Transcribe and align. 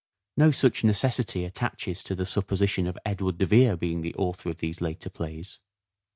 No 0.35 0.49
such 0.49 0.83
necessity 0.83 1.45
attaches 1.45 2.01
to 2.05 2.15
the 2.15 2.25
supposition 2.25 2.87
of 2.87 2.97
Edward 3.05 3.37
de 3.37 3.45
Vere 3.45 3.77
being 3.77 4.01
the 4.01 4.15
author 4.15 4.49
of 4.49 4.57
these 4.57 4.81
later 4.81 5.11
plays. 5.11 5.59